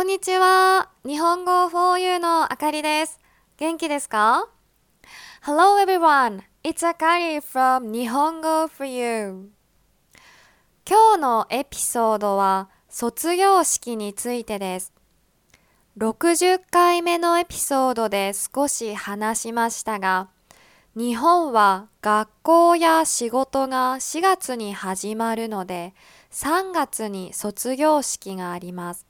[0.00, 0.88] こんにちは。
[1.04, 3.20] 日本語 4U のあかりです。
[3.58, 4.48] 元気ですか
[5.44, 6.40] ?Hello everyone.
[6.64, 9.48] It's Akari from 日本語 4U。
[10.88, 14.94] 今日のエピソードは卒業式についてです。
[15.98, 20.30] 60回目のエピソードで少し話しましたが、
[20.96, 25.92] 日本は学校や仕事が4月に始まるので、
[26.30, 29.09] 3月に卒業式があります。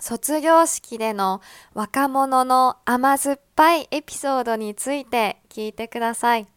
[0.00, 1.40] 卒業式での
[1.74, 6.48] 若者の甘酸っぱいエピソードについて聞いてください。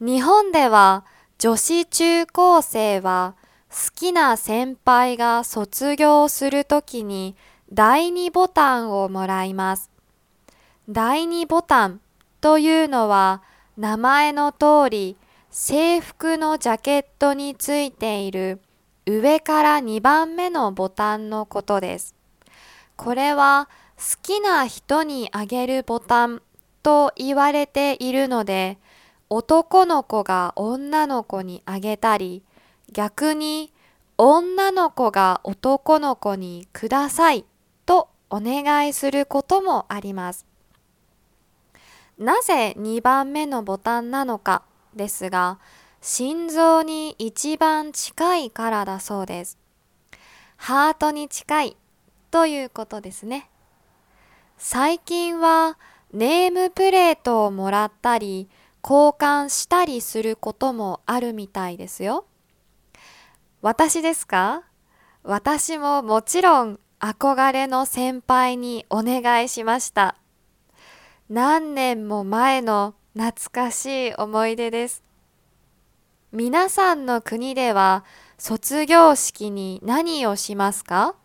[0.00, 1.04] 日本では
[1.38, 3.34] 女子中高生は
[3.68, 7.36] 好きな先輩が卒業するときに
[7.72, 9.90] 第2ボタンをもらいます。
[10.88, 12.00] 第2ボタン
[12.40, 13.42] というのは
[13.76, 15.16] 名前の通り
[15.50, 18.60] 制服のジャケットについている
[19.06, 22.14] 上から2番目のボタンのことです。
[22.96, 26.42] これは好きな人にあげるボタン
[26.82, 28.78] と言われているので、
[29.28, 32.44] 男の子が女の子にあげたり、
[32.92, 33.72] 逆に
[34.18, 37.44] 女の子が男の子にください
[37.86, 40.46] とお願いすることもあります。
[42.18, 44.62] なぜ2番目のボタンなのか
[44.94, 45.58] ですが、
[46.04, 49.56] 心臓に一番近いからだそうです。
[50.56, 51.76] ハートに近い
[52.32, 53.48] ということですね。
[54.58, 55.78] 最近は
[56.12, 58.48] ネームプレートをもらったり
[58.82, 62.26] 交換したりすることもあるみたいですよ。
[63.60, 64.64] 私ですか？
[65.22, 70.16] 私ももちろん憧れの先輩にお願いしました。
[71.30, 75.04] 何年も前の懐かしい思い出です。
[76.31, 78.03] 皆さんの国では
[78.37, 81.15] 卒業式に何をしますか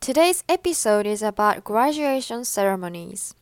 [0.00, 3.34] Today's episode is about graduation ceremonies.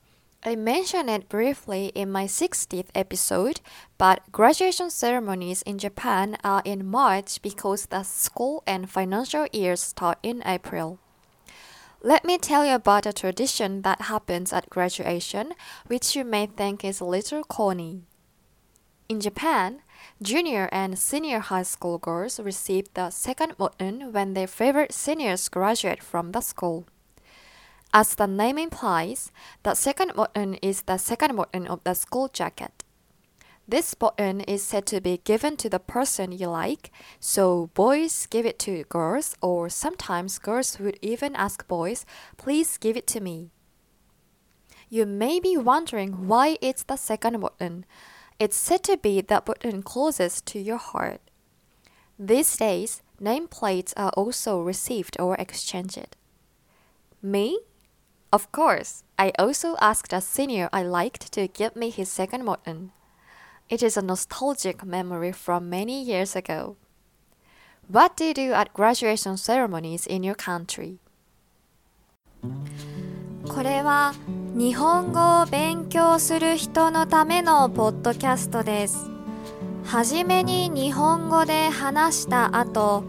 [0.43, 3.61] I mentioned it briefly in my 60th episode,
[3.99, 10.19] but graduation ceremonies in Japan are in March because the school and financial years start
[10.23, 10.99] in April.
[12.01, 15.55] Let me tell you about a tradition that happens at graduation,
[15.89, 18.03] which you may think is a little corny.
[19.12, 19.82] In Japan,
[20.22, 26.02] Junior and senior high school girls receive the second button when their favorite seniors graduate
[26.02, 26.86] from the school.
[27.94, 29.34] As the name implies,
[29.64, 32.86] the second button is the second button of the school jacket.
[33.68, 36.90] This button is said to be given to the person you like,
[37.20, 42.06] so boys give it to girls, or sometimes girls would even ask boys,
[42.38, 43.52] please give it to me.
[44.88, 47.84] You may be wondering why it's the second button.
[48.41, 51.21] It's said to be the button closest to your heart.
[52.19, 56.17] These days, nameplates are also received or exchanged.
[57.23, 57.59] Me?
[58.33, 62.93] Of course, I also asked a senior I liked to give me his second button.
[63.69, 66.77] It is a nostalgic memory from many years ago.
[67.89, 70.99] What do you do at graduation ceremonies in your country?
[73.49, 74.13] これは
[74.54, 79.10] 日本語を勉強する人のためのポッドキャストです。
[79.86, 83.06] はじめに日本語で話した後、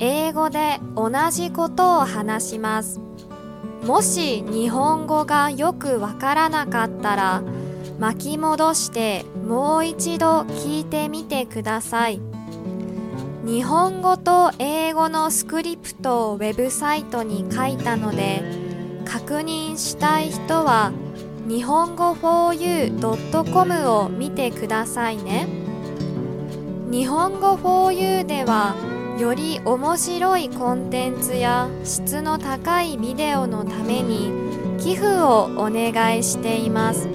[0.00, 3.00] 英語で同じことを話します。
[3.86, 7.42] もし日本語がよくわからなかったら、
[8.00, 12.20] 巻き戻してもう一度聞いてみてください。
[13.44, 18.69] 日本語と英語のスクリプトをウェブサイトに書いたので、
[19.10, 20.92] 確認したい人は
[21.48, 25.48] 日本語 4u.com を見てくださいね。
[26.92, 28.76] 日本語 4u では
[29.18, 34.30] より面白いコンテンツや質の高いビデオのために
[34.78, 37.08] 寄付をお願いしています。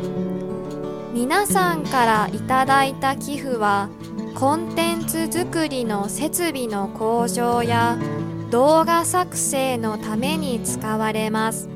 [1.14, 3.88] 皆さんからいただいた寄付は
[4.36, 7.98] コンテンツ作りの設備の向上や
[8.52, 11.75] 動画作成のために使われます。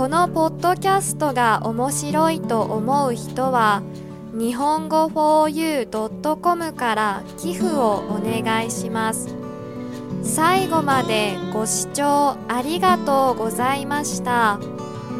[0.00, 3.82] このポッドキャストが面白いと思う人は
[4.32, 9.28] 日本語 4u.com から寄付をお願いします
[10.22, 14.58] 最後までご視聴ありがとうございました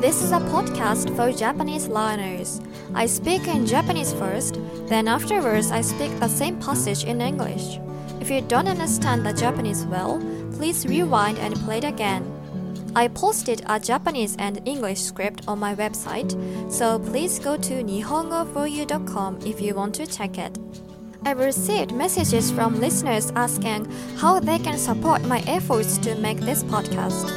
[0.00, 2.62] This is a podcast for Japanese learners.
[2.94, 7.78] I speak in Japanese first, then afterwards I speak the same passage in English.
[8.18, 10.18] If you don't understand the Japanese well,
[10.56, 12.39] please rewind and play it again.
[12.94, 16.30] I posted a Japanese and English script on my website,
[16.70, 20.58] so please go to nihongo4u.com if you want to check it.
[21.24, 23.84] I've received messages from listeners asking
[24.16, 27.28] how they can support my efforts to make this podcast.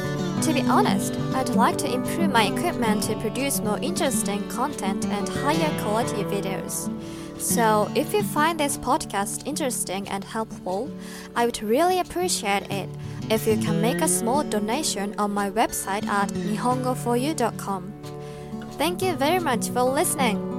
[0.42, 5.28] To be honest, I'd like to improve my equipment to produce more interesting content and
[5.28, 6.90] higher quality videos.
[7.38, 10.90] So, if you find this podcast interesting and helpful,
[11.36, 12.88] I would really appreciate it
[13.30, 17.92] if you can make a small donation on my website at nihongoforyou.com.
[18.72, 20.53] Thank you very much for listening.